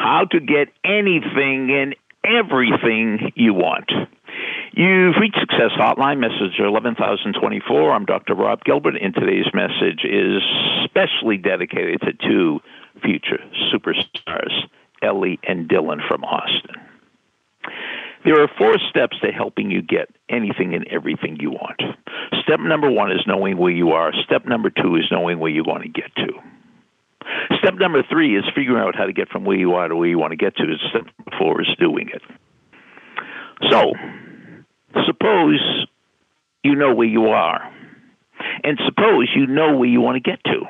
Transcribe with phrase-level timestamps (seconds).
[0.00, 1.94] how to get anything and
[2.24, 3.92] everything you want.
[4.72, 7.92] You've reached Success Hotline, message 11024.
[7.92, 8.34] I'm Dr.
[8.34, 10.42] Rob Gilbert, and today's message is
[10.84, 12.60] specially dedicated to two
[13.02, 13.40] future
[13.70, 14.52] superstars,
[15.02, 16.80] Ellie and Dylan from Austin.
[18.24, 21.82] There are four steps to helping you get anything and everything you want.
[22.42, 24.12] Step number one is knowing where you are.
[24.24, 26.32] Step number two is knowing where you want to get to.
[27.60, 30.08] Step number three is figuring out how to get from where you are to where
[30.08, 30.64] you want to get to.
[30.90, 31.04] Step
[31.38, 32.22] four is doing it.
[33.70, 33.92] So,
[35.06, 35.60] suppose
[36.62, 37.60] you know where you are,
[38.64, 40.64] and suppose you know where you want to get to.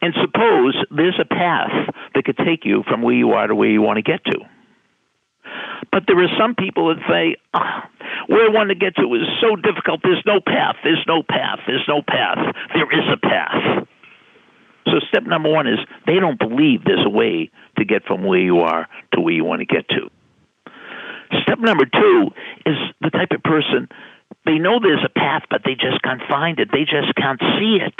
[0.00, 1.70] And suppose there's a path
[2.14, 4.38] that could take you from where you are to where you want to get to.
[5.90, 7.80] But there are some people that say, oh,
[8.28, 10.00] where I want to get to is so difficult.
[10.02, 10.76] There's no path.
[10.84, 11.60] There's no path.
[11.66, 12.38] There's no path.
[12.74, 13.61] There is a path.
[14.92, 18.38] So step number one is they don't believe there's a way to get from where
[18.38, 20.10] you are to where you want to get to.
[21.42, 22.28] Step number two
[22.66, 23.88] is the type of person
[24.44, 26.70] they know there's a path, but they just can't find it.
[26.72, 27.94] They just can't see it.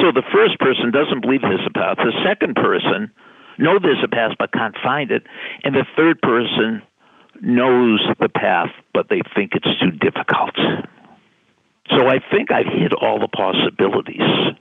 [0.00, 1.98] So the first person doesn't believe there's a path.
[1.98, 3.12] The second person
[3.58, 5.24] know there's a path but can't find it.
[5.62, 6.82] And the third person
[7.40, 10.56] knows the path but they think it's too difficult.
[11.90, 14.56] So I think I've hit all the possibilities.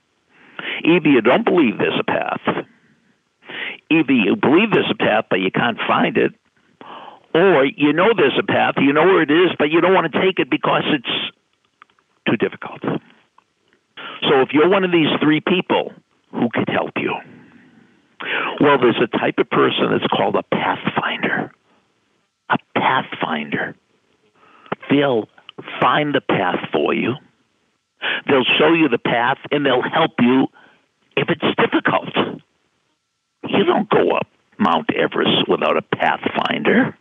[0.84, 2.42] Either you don't believe there's a path,
[3.90, 6.34] either you believe there's a path but you can't find it,
[7.34, 10.12] or you know there's a path, you know where it is, but you don't want
[10.12, 11.32] to take it because it's
[12.28, 12.82] too difficult.
[14.30, 15.92] So if you're one of these three people,
[16.32, 17.14] who could help you?
[18.60, 21.52] Well, there's a type of person that's called a pathfinder.
[22.50, 23.76] A pathfinder.
[24.90, 25.28] They'll
[25.82, 27.16] find the path for you.
[28.28, 30.48] They'll show you the path and they'll help you
[31.16, 32.10] if it's difficult.
[33.48, 36.98] You don't go up Mount Everest without a pathfinder.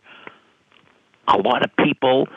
[1.27, 2.27] A lot of people,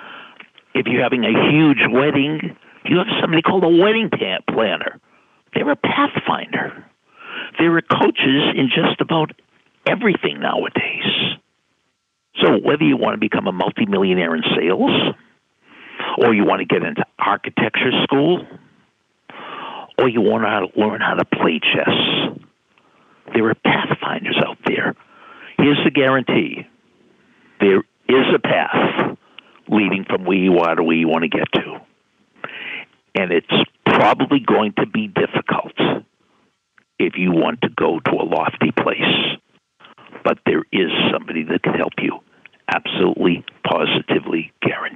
[0.75, 5.01] if you're having a huge wedding, you have somebody called a wedding planner.
[5.55, 6.85] They're a pathfinder.
[7.59, 9.33] There are coaches in just about
[9.87, 11.37] everything nowadays.
[12.43, 15.15] So whether you want to become a multimillionaire in sales,
[16.19, 18.47] or you want to get into architecture school,
[20.07, 22.39] or you want to learn how to play chess,
[23.35, 24.95] there are pathfinders out there.
[25.59, 26.69] Here's the guarantee
[27.59, 27.79] there
[28.09, 29.17] is a path
[29.69, 31.81] leading from where you are to where you want to get to.
[33.17, 33.51] And it's
[33.85, 35.73] probably going to be difficult
[37.01, 39.39] if you want to go to a lofty place.
[40.23, 42.21] But there is somebody that can help you.
[42.73, 44.96] Absolutely, positively guaranteed.